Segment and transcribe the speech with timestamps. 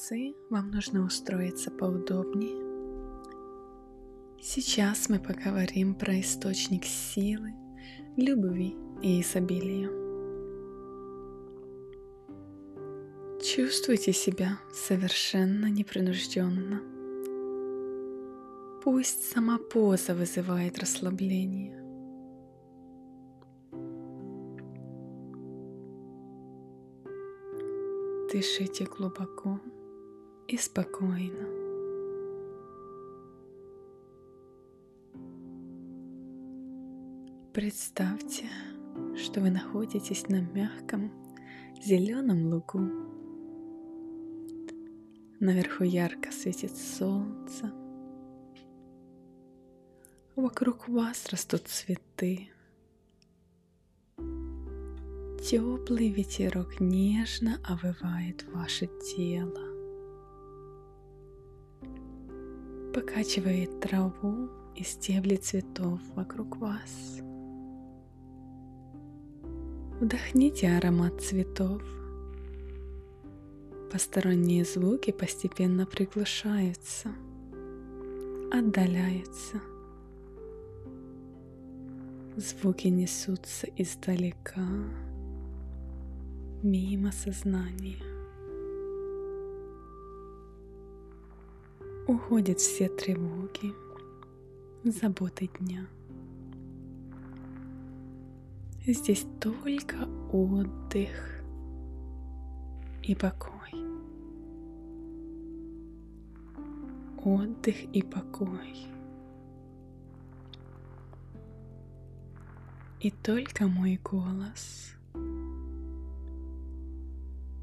[0.00, 2.68] медитации вам нужно устроиться поудобнее.
[4.40, 7.52] Сейчас мы поговорим про источник силы,
[8.16, 9.90] любви и изобилия.
[13.42, 16.80] Чувствуйте себя совершенно непринужденно.
[18.82, 21.76] Пусть сама поза вызывает расслабление.
[28.32, 29.60] Дышите глубоко
[30.50, 31.46] и спокойно.
[37.52, 38.46] Представьте,
[39.16, 41.12] что вы находитесь на мягком
[41.80, 42.80] зеленом лугу.
[45.38, 47.72] Наверху ярко светит солнце.
[50.34, 52.50] Вокруг вас растут цветы.
[55.48, 59.69] Теплый ветерок нежно овывает ваше тело,
[62.92, 67.20] покачивает траву и стебли цветов вокруг вас.
[70.00, 71.82] Вдохните аромат цветов.
[73.92, 77.10] Посторонние звуки постепенно приглушаются,
[78.52, 79.60] отдаляются.
[82.36, 84.66] Звуки несутся издалека
[86.62, 88.09] мимо сознания.
[92.06, 93.72] Уходят все тревоги,
[94.84, 95.86] заботы дня.
[98.86, 101.42] Здесь только отдых
[103.02, 103.70] и покой.
[107.22, 108.86] Отдых и покой.
[113.00, 114.94] И только мой голос–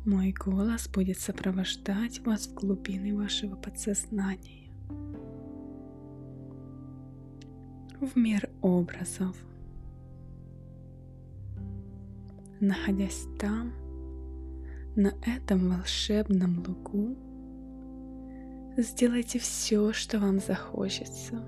[0.07, 4.71] мой голос будет сопровождать вас в глубины вашего подсознания,
[7.99, 9.35] в мир образов.
[12.61, 13.73] Находясь там,
[14.95, 17.17] на этом волшебном лугу,
[18.77, 21.43] сделайте все, что вам захочется.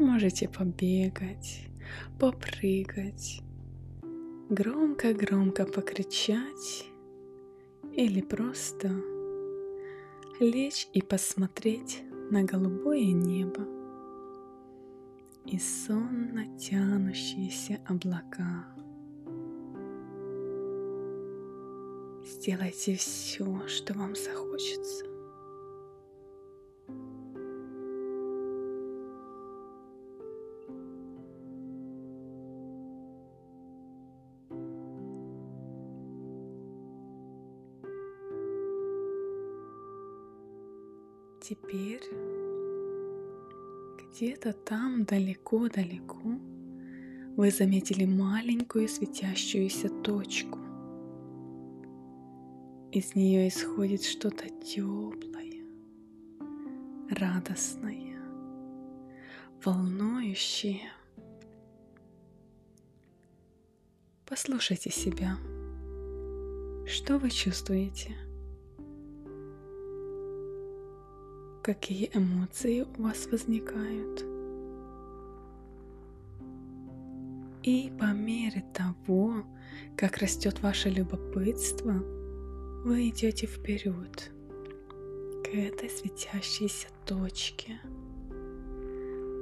[0.00, 1.68] Можете побегать,
[2.18, 3.42] попрыгать,
[4.50, 6.90] громко-громко покричать
[7.92, 8.90] или просто
[10.40, 12.02] лечь и посмотреть
[12.32, 13.64] на голубое небо
[15.46, 18.66] и сонно тянущиеся облака.
[22.24, 25.09] Сделайте все, что вам захочется.
[41.50, 42.04] Теперь
[43.98, 46.38] где-то там далеко-далеко
[47.36, 50.60] вы заметили маленькую светящуюся точку.
[52.92, 55.64] Из нее исходит что-то теплое,
[57.10, 58.22] радостное,
[59.64, 60.92] волнующее.
[64.24, 65.36] Послушайте себя.
[66.86, 68.14] Что вы чувствуете?
[71.62, 74.24] Какие эмоции у вас возникают.
[77.62, 79.44] И по мере того,
[79.96, 81.92] как растет ваше любопытство,
[82.84, 84.30] вы идете вперед
[85.44, 87.78] к этой светящейся точке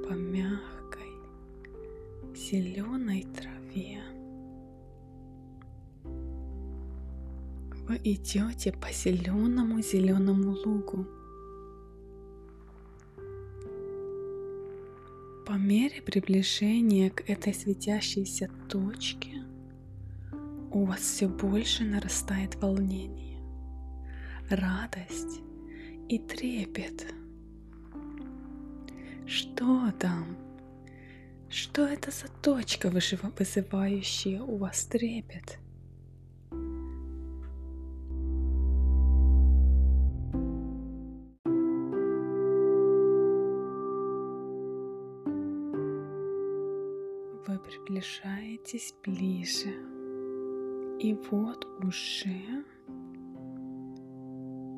[0.07, 1.13] по мягкой
[2.35, 4.01] зеленой траве.
[7.87, 11.07] Вы идете по зеленому зеленому лугу.
[15.49, 19.41] По мере приближения к этой светящейся точке
[20.69, 23.41] у вас все больше нарастает волнение,
[24.51, 25.41] радость
[26.07, 27.15] и трепет.
[29.25, 30.37] Что там?
[31.49, 35.57] Что это за точка, вызывающая у вас трепет?
[47.59, 49.69] Приближаетесь ближе.
[50.99, 52.63] И вот уже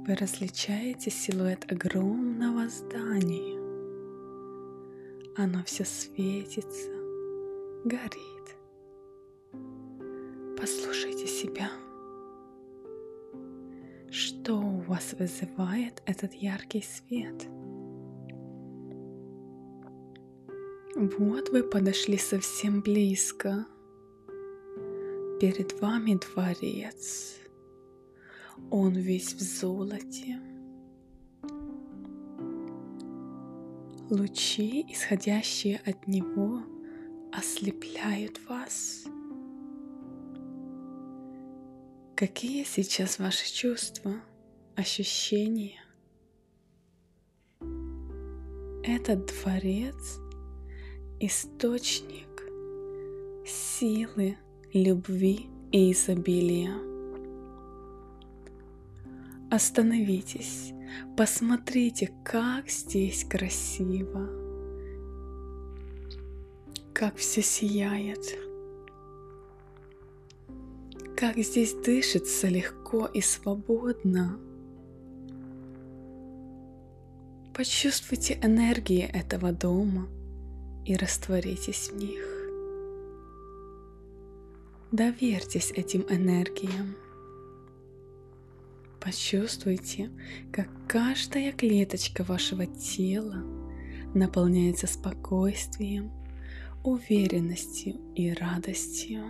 [0.05, 3.59] вы различаете силуэт огромного здания.
[5.37, 6.91] Оно все светится,
[7.85, 8.55] горит.
[10.57, 11.71] Послушайте себя.
[14.09, 17.47] Что у вас вызывает этот яркий свет?
[21.01, 23.65] Вот вы подошли совсем близко.
[25.39, 27.37] Перед вами дворец.
[28.69, 30.39] Он весь в золоте.
[34.11, 36.61] Лучи, исходящие от него,
[37.33, 39.03] ослепляют вас.
[42.15, 44.21] Какие сейчас ваши чувства,
[44.75, 45.81] ощущения?
[48.83, 50.19] Этот дворец—
[51.21, 52.43] источник
[53.45, 54.37] силы,
[54.73, 56.73] любви и изобилия.
[59.51, 60.73] Остановитесь,
[61.15, 64.27] посмотрите, как здесь красиво,
[66.91, 68.39] как все сияет,
[71.15, 74.39] как здесь дышится легко и свободно.
[77.53, 80.07] Почувствуйте энергии этого дома
[80.85, 82.41] и растворитесь в них.
[84.91, 86.95] Доверьтесь этим энергиям.
[88.99, 90.11] Почувствуйте,
[90.51, 93.43] как каждая клеточка вашего тела
[94.13, 96.11] наполняется спокойствием,
[96.83, 99.23] уверенностью и радостью.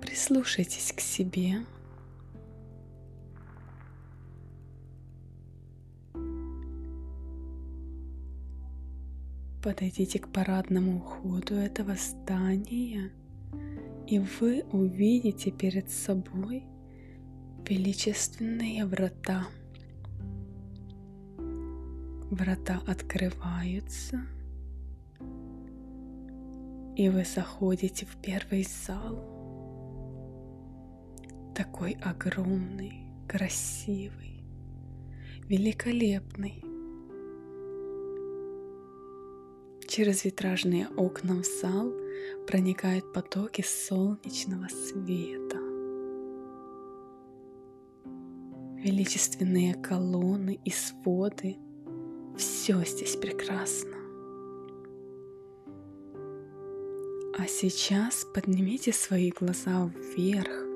[0.00, 1.64] Прислушайтесь к себе.
[9.62, 13.10] Подойдите к парадному входу этого здания,
[14.06, 16.64] и вы увидите перед собой
[17.68, 19.48] величественные врата.
[22.30, 24.20] Врата открываются,
[26.96, 29.38] и вы заходите в первый зал
[31.58, 34.44] такой огромный, красивый,
[35.48, 36.67] великолепный.
[39.88, 41.90] Через витражные окна в зал
[42.46, 45.56] проникают потоки солнечного света.
[48.84, 51.56] Величественные колонны и своды–
[52.36, 53.96] все здесь прекрасно.
[57.38, 60.66] А сейчас поднимите свои глаза вверх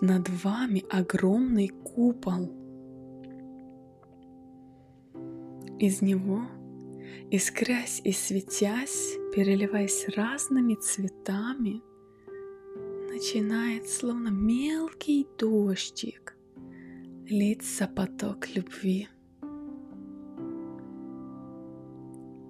[0.00, 2.50] над вами огромный купол.
[5.78, 6.42] Из него,
[7.30, 11.82] искрясь и светясь, переливаясь разными цветами,
[13.12, 16.36] начинает словно мелкий дождик
[17.28, 19.08] литься поток любви.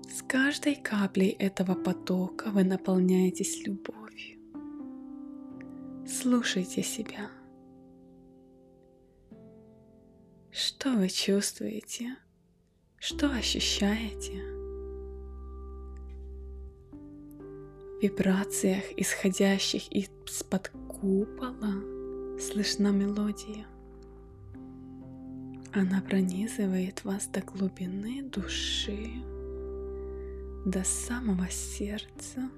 [0.09, 4.38] С каждой каплей этого потока вы наполняетесь любовью.
[6.06, 7.31] Слушайте себя.
[10.50, 12.17] Что вы чувствуете?
[13.04, 14.40] Что ощущаете?
[16.93, 21.82] В вибрациях, исходящих из-под купола,
[22.38, 23.66] слышна мелодия.
[25.72, 29.10] Она пронизывает вас до глубины души,
[30.64, 32.49] до самого сердца.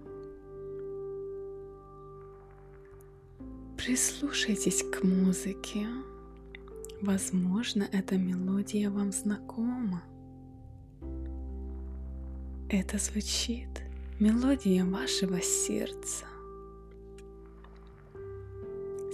[3.78, 5.86] Прислушайтесь к музыке.
[7.00, 10.02] Возможно, эта мелодия вам знакома.
[12.68, 13.68] Это звучит
[14.18, 16.24] мелодия вашего сердца.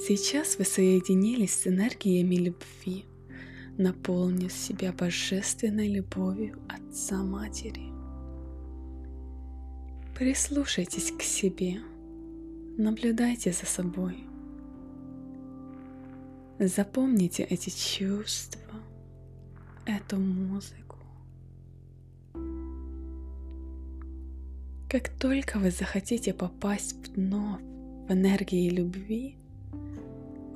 [0.07, 3.05] Сейчас вы соединились с энергиями любви,
[3.77, 7.91] наполнив себя божественной любовью Отца Матери.
[10.17, 11.81] Прислушайтесь к себе,
[12.77, 14.25] наблюдайте за собой–
[16.63, 18.61] Запомните эти чувства,
[19.87, 20.80] эту музыку.
[24.91, 29.37] Как только вы захотите попасть вновь в энергии любви,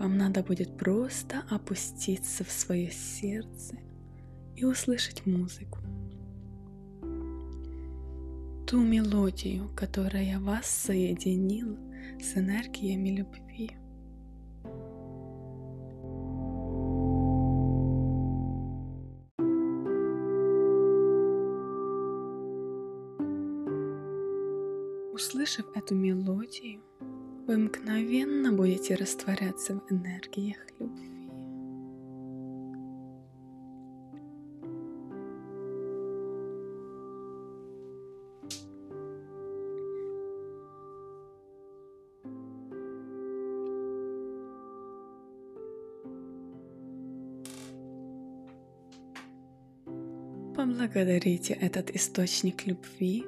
[0.00, 3.76] вам надо будет просто опуститься в свое сердце
[4.56, 5.78] и услышать музыку.
[8.66, 11.78] Ту мелодию, которая вас соединила
[12.20, 13.43] с энергиями любви.
[25.44, 26.80] услышав эту мелодию,
[27.46, 31.10] вы мгновенно будете растворяться в энергиях любви.
[50.56, 53.26] Поблагодарите этот источник любви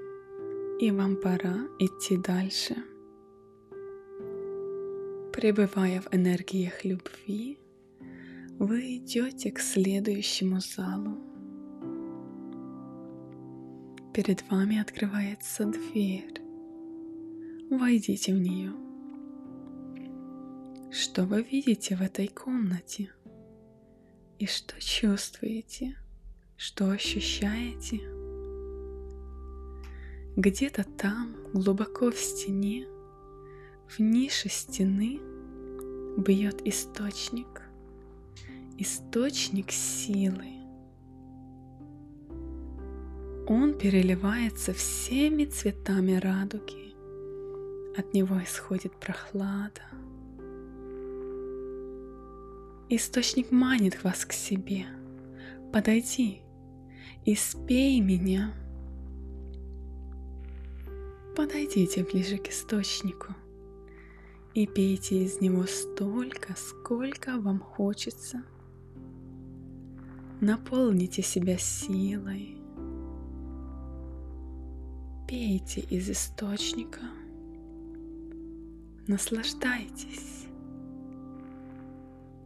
[0.79, 2.77] и вам пора идти дальше.
[5.33, 7.59] Пребывая в энергиях любви,
[8.59, 11.19] вы идете к следующему залу.
[14.13, 16.41] Перед вами открывается дверь.
[17.71, 18.73] Войдите в нее.
[20.91, 23.11] Что вы видите в этой комнате?
[24.39, 25.97] И что чувствуете?
[26.57, 28.16] Что ощущаете?
[30.37, 32.87] Где-то там, глубоко в стене,
[33.89, 35.19] в нише стены
[36.19, 37.63] бьет источник,
[38.77, 40.45] источник силы.
[43.49, 46.95] Он переливается всеми цветами радуги.
[47.99, 49.81] От него исходит прохлада.
[52.91, 54.85] Источник манит вас к себе.
[55.73, 56.43] Подойди
[57.25, 58.53] и спей меня.
[61.37, 63.35] Подойдите ближе к источнику
[64.55, 68.43] и пейте из него столько, сколько вам хочется.
[70.41, 72.57] Наполните себя силой.
[75.29, 77.03] Пейте из источника.
[79.07, 80.47] Наслаждайтесь.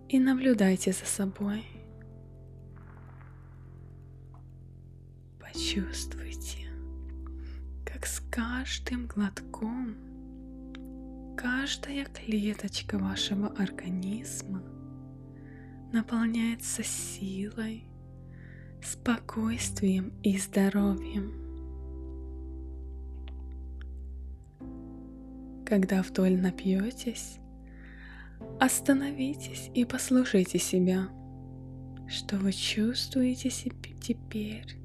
[0.09, 1.65] И наблюдайте за собой.
[5.39, 6.70] Почувствуйте,
[8.01, 9.95] как с каждым глотком
[11.37, 14.63] каждая клеточка вашего организма
[15.93, 17.85] наполняется силой,
[18.83, 21.35] спокойствием и здоровьем.
[25.67, 27.39] Когда вдоль напьетесь,
[28.59, 31.09] остановитесь и послушайте себя.
[32.09, 34.79] Что вы чувствуете теперь?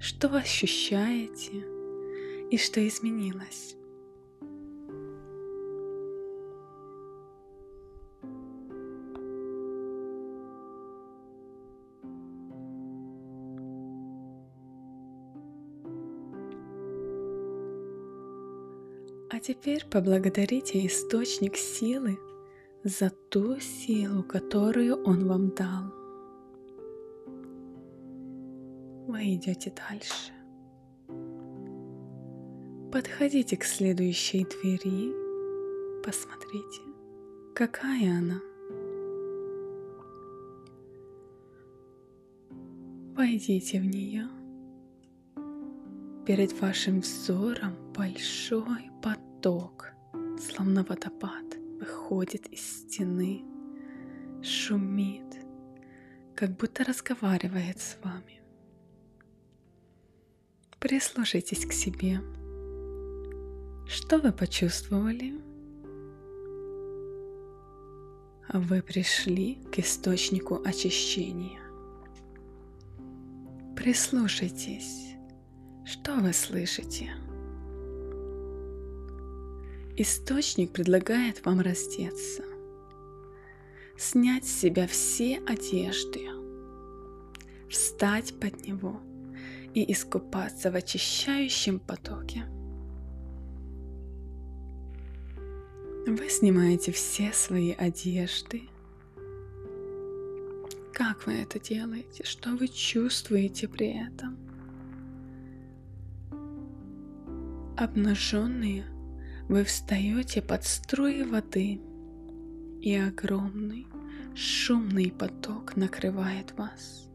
[0.00, 1.77] Что вы ощущаете?
[2.50, 3.76] И что изменилось?
[19.30, 22.18] А теперь поблагодарите источник силы
[22.82, 25.92] за ту силу, которую он вам дал.
[29.06, 30.37] Вы идете дальше.
[32.90, 35.12] Подходите к следующей двери.
[36.02, 36.80] Посмотрите,
[37.54, 38.40] какая она.
[43.14, 44.26] Войдите в нее.
[46.24, 49.88] Перед вашим взором большой поток,
[50.40, 51.44] словно водопад,
[51.78, 53.44] выходит из стены,
[54.42, 55.44] шумит,
[56.34, 58.40] как будто разговаривает с вами.
[60.80, 62.20] Прислушайтесь к себе.
[63.88, 65.32] Что вы почувствовали?
[68.52, 71.58] Вы пришли к источнику очищения.
[73.74, 75.14] Прислушайтесь.
[75.86, 77.10] Что вы слышите?
[79.96, 82.42] Источник предлагает вам раздеться,
[83.96, 86.28] снять с себя все одежды,
[87.70, 89.00] встать под него
[89.72, 92.44] и искупаться в очищающем потоке.
[96.08, 98.62] Вы снимаете все свои одежды.
[100.94, 102.24] Как вы это делаете?
[102.24, 104.38] Что вы чувствуете при этом?
[107.76, 108.86] Обнаженные,
[109.50, 111.78] вы встаете под струи воды,
[112.80, 113.86] и огромный
[114.34, 117.06] шумный поток накрывает вас.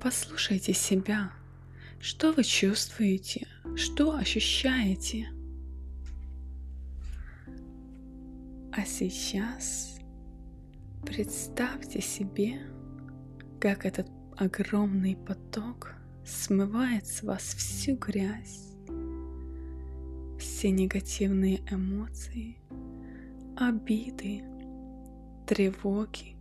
[0.00, 1.32] Послушайте себя.
[2.00, 3.46] Что вы чувствуете?
[3.76, 5.31] Что ощущаете?
[8.74, 9.98] А сейчас
[11.04, 12.58] представьте себе,
[13.60, 18.72] как этот огромный поток смывает с вас всю грязь,
[20.38, 22.56] все негативные эмоции,
[23.58, 24.42] обиды,
[25.46, 26.34] тревоги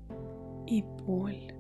[0.68, 1.54] и боль.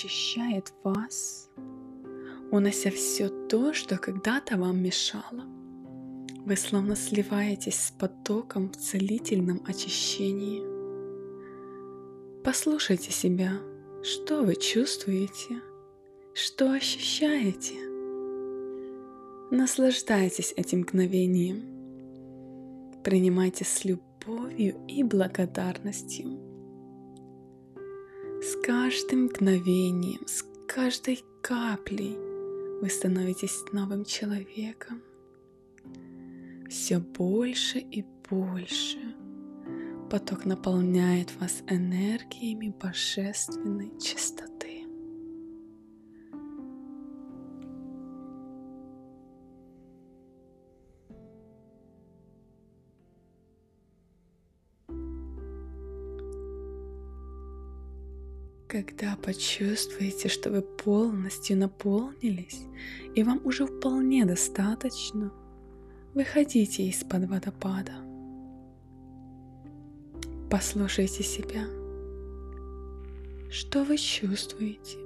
[0.00, 1.48] Очищает вас,
[2.50, 5.44] унося все то, что когда-то вам мешало.
[6.46, 10.68] Вы словно сливаетесь с потоком в целительном очищении–
[12.42, 13.52] Послушайте себя,
[14.02, 15.60] что вы чувствуете,
[16.32, 17.74] что ощущаете.
[19.50, 21.60] Наслаждайтесь этим мгновением
[23.04, 26.49] принимайте с любовью и благодарностью.
[28.42, 32.16] С каждым мгновением, с каждой каплей
[32.80, 35.02] вы становитесь новым человеком.
[36.68, 38.98] Все больше и больше
[40.10, 44.49] поток наполняет вас энергиями божественной чистоты.
[58.70, 62.62] Когда почувствуете, что вы полностью наполнились,
[63.16, 65.32] и вам уже вполне достаточно,
[66.14, 67.94] выходите из-под водопада.
[70.48, 71.64] Послушайте себя.
[73.50, 74.98] Что вы чувствуете?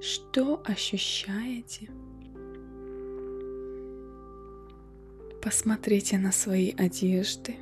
[0.00, 1.88] Что ощущаете?
[5.40, 7.54] Посмотрите на свои одежды.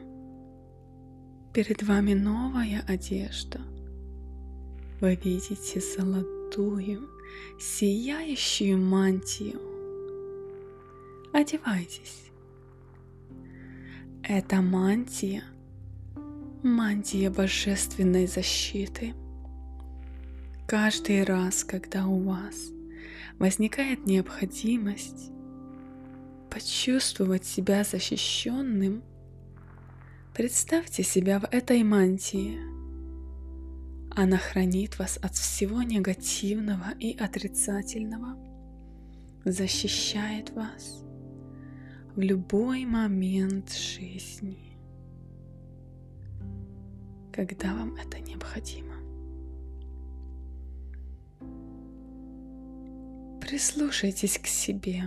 [1.52, 3.60] Перед вами новая одежда–
[5.00, 7.09] вы видите золотую,
[7.59, 9.61] сияющую мантию.
[11.33, 12.30] Одевайтесь.
[14.23, 15.45] Это мантия,
[16.62, 19.14] мантия божественной защиты.
[20.69, 22.71] Каждый раз, когда у вас
[23.38, 25.30] возникает необходимость
[26.50, 29.02] почувствовать себя защищенным,
[30.35, 32.59] представьте себя в этой мантии–
[34.14, 38.37] она хранит вас от всего негативного и отрицательного,
[39.45, 41.05] защищает вас
[42.14, 44.76] в любой момент жизни,
[47.33, 48.95] когда вам это необходимо.
[53.40, 55.05] Прислушайтесь к себе.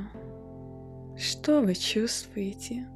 [1.18, 2.88] Что вы чувствуете?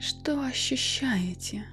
[0.00, 1.64] Что ощущаете?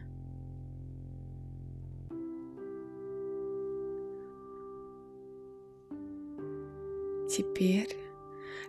[7.38, 7.96] Теперь,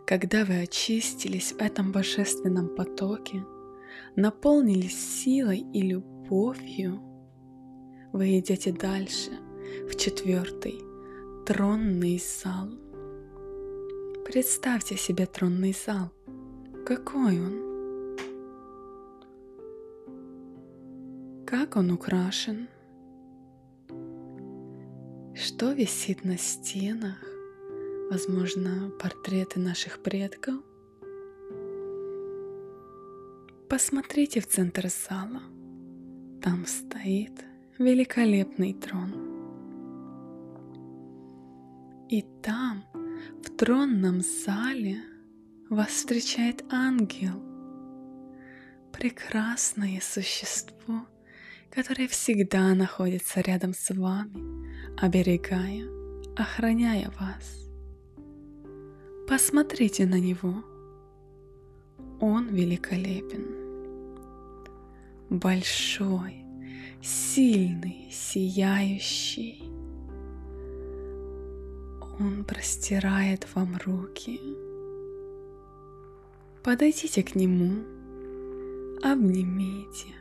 [0.04, 3.42] когда вы очистились в этом божественном потоке,
[4.14, 7.00] наполнились силой и любовью,
[8.12, 9.30] вы идете дальше,
[9.90, 10.82] в четвертый
[11.46, 12.68] тронный зал.
[14.26, 16.12] Представьте себе тронный зал.
[16.84, 18.18] Какой он?
[21.46, 22.68] Как он украшен?
[25.34, 27.37] Что висит на стенах?
[28.10, 30.54] Возможно, портреты наших предков.
[33.68, 35.42] Посмотрите в центр зала.
[36.42, 37.32] Там стоит
[37.78, 39.12] великолепный трон.
[42.08, 42.84] И там,
[43.44, 45.02] в тронном зале,
[45.68, 47.42] вас встречает ангел.
[48.92, 51.06] Прекрасное существо,
[51.70, 55.86] которое всегда находится рядом с вами, оберегая,
[56.36, 57.67] охраняя вас.
[59.28, 60.64] Посмотрите на него.
[62.18, 63.44] Он великолепен.
[65.28, 66.46] Большой,
[67.02, 69.62] сильный, сияющий.
[72.18, 74.40] Он простирает вам руки.
[76.62, 77.84] Подойдите к нему,
[79.02, 80.14] обнимите.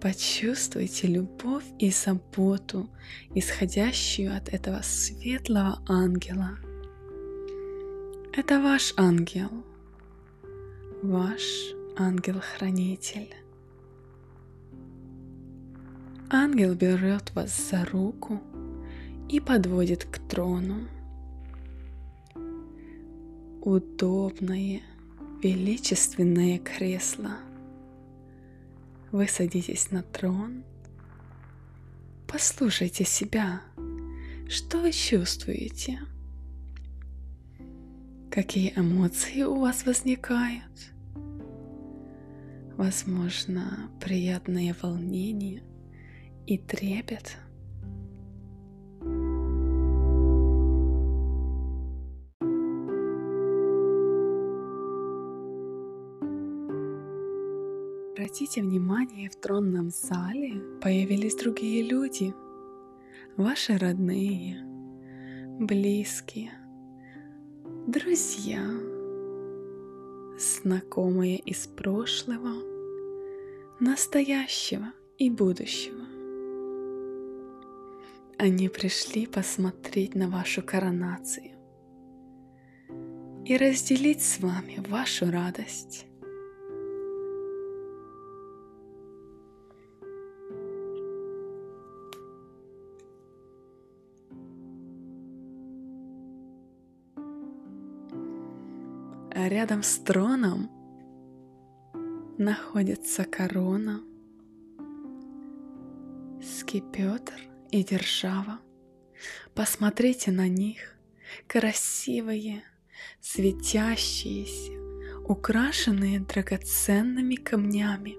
[0.00, 2.88] Почувствуйте любовь и заботу,
[3.34, 6.56] исходящую от этого светлого ангела–
[8.36, 9.48] это ваш ангел,
[11.02, 11.42] ваш
[11.96, 13.32] ангел-хранитель.
[16.30, 18.40] Ангел берет вас за руку
[19.28, 20.88] и подводит к трону.
[23.60, 24.82] Удобное,
[25.40, 27.36] величественное кресло.
[29.12, 30.64] Вы садитесь на трон.
[32.26, 33.60] Послушайте себя.
[34.48, 36.00] Что вы чувствуете?
[38.34, 40.92] Какие эмоции у вас возникают?
[42.76, 45.62] Возможно, приятное волнение
[46.44, 47.36] и трепет.
[58.16, 62.34] Обратите внимание, в тронном зале появились другие люди,
[63.36, 64.58] ваши родные,
[65.60, 66.50] близкие–
[67.86, 68.64] друзья,
[70.38, 72.54] знакомые из прошлого,
[73.78, 74.86] настоящего
[75.18, 76.02] и будущего.
[78.38, 81.52] Они пришли посмотреть на вашу коронацию
[83.44, 86.06] и разделить с вами вашу радость.
[99.46, 100.70] Рядом с троном
[102.38, 104.00] находится корона,
[106.42, 107.34] скипетр
[107.70, 108.60] и держава.
[109.54, 110.96] Посмотрите на них,
[111.46, 112.62] красивые,
[113.20, 114.72] светящиеся,
[115.28, 118.16] украшенные драгоценными камнями.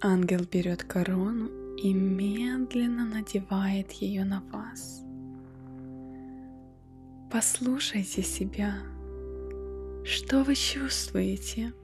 [0.00, 5.07] Ангел берет корону и медленно надевает ее на вас.
[7.30, 8.78] Послушайте себя.
[10.02, 11.74] Что вы чувствуете?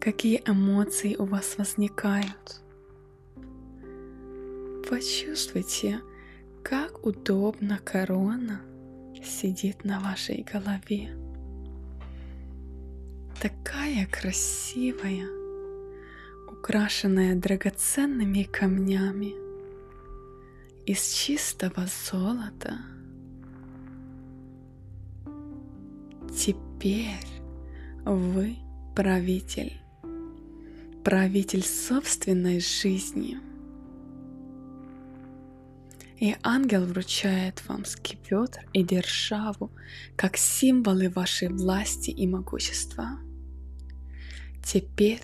[0.00, 2.62] Какие эмоции у вас возникают?
[4.88, 6.00] Почувствуйте,
[6.62, 8.62] как удобно корона
[9.22, 11.10] сидит на вашей голове.
[13.42, 15.28] Такая красивая,
[16.50, 19.34] украшенная драгоценными камнями
[20.86, 22.78] из чистого золота.
[26.36, 27.26] Теперь
[28.04, 28.56] вы
[28.94, 29.80] правитель,
[31.04, 33.38] правитель собственной жизни.
[36.18, 39.70] И ангел вручает вам скипетр и державу
[40.16, 43.20] как символы вашей власти и могущества.
[44.64, 45.22] Теперь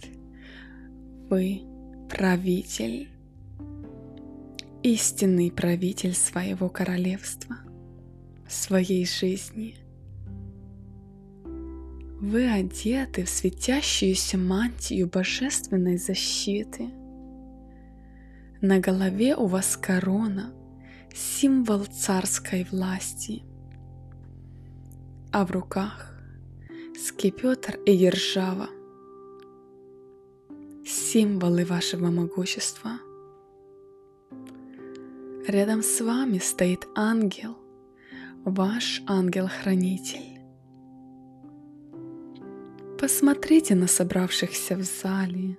[1.29, 1.62] вы
[2.09, 3.09] правитель,
[4.83, 7.57] истинный правитель своего королевства,
[8.49, 9.84] своей жизни.
[12.20, 16.90] Вы одеты в светящуюся мантию божественной защиты.
[18.61, 20.53] На голове у вас корона,
[21.14, 23.42] символ царской власти,
[25.33, 26.18] а в руках
[26.96, 28.68] скипетр и держава–
[30.87, 32.98] символы вашего могущества.
[35.46, 37.57] Рядом с вами стоит ангел,
[38.44, 40.34] ваш ангел-хранитель.
[43.05, 45.59] Посмотрите на собравшихся в зале.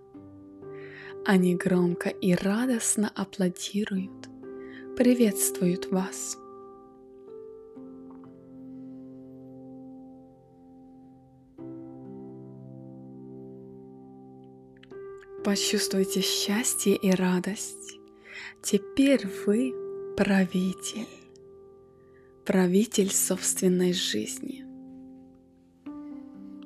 [1.27, 4.29] Они громко и радостно аплодируют,
[4.97, 6.39] приветствуют вас–
[15.43, 17.99] Почувствуйте счастье и радость.
[18.63, 19.71] Теперь вы
[20.17, 21.07] правитель.
[22.43, 24.64] Правитель собственной жизни.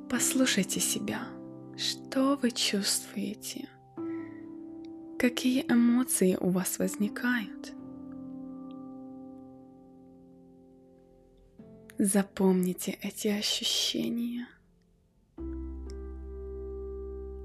[0.09, 1.21] Послушайте себя.
[1.77, 3.69] Что вы чувствуете?
[5.17, 7.73] Какие эмоции у вас возникают?
[11.97, 14.47] Запомните эти ощущения–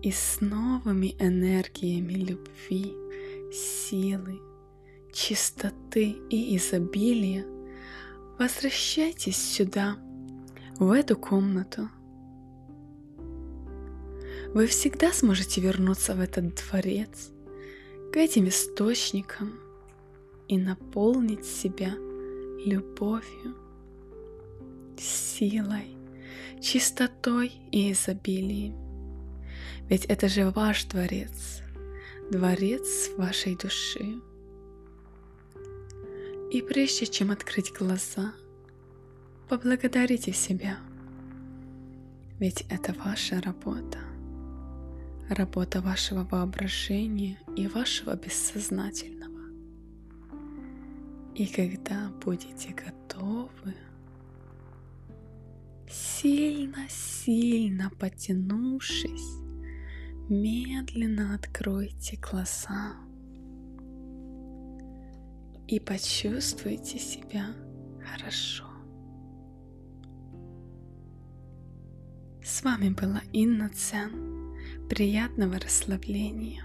[0.05, 2.95] и с новыми энергиями любви,
[3.51, 4.39] силы,
[5.15, 7.47] чистоты и изобилия
[8.39, 9.97] возвращайтесь сюда,
[10.79, 11.89] в эту комнату.
[14.55, 17.33] Вы всегда сможете вернуться в этот дворец,
[18.13, 19.59] к этим источникам
[20.47, 21.93] и наполнить себя
[22.65, 23.57] любовью,
[24.97, 25.97] силой,
[26.63, 28.77] чистотой и изобилием.
[29.89, 31.61] Ведь это же ваш дворец,
[32.31, 34.21] дворец вашей души.
[36.53, 38.33] И прежде чем открыть глаза,
[39.49, 40.79] поблагодарите себя.
[42.39, 44.14] Ведь это ваша работа.
[45.31, 49.41] Работа вашего воображения и вашего бессознательного.
[51.35, 53.75] И когда будете готовы,
[55.89, 59.39] сильно-сильно потянувшись,
[60.29, 62.93] медленно откройте глаза
[65.67, 67.47] и почувствуйте себя
[68.03, 68.65] хорошо.
[72.43, 74.34] С вами была Инна Цен.
[74.89, 76.63] Приятного расслабления.